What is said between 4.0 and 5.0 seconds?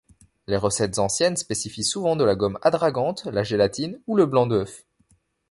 ou le blanc d'œuf.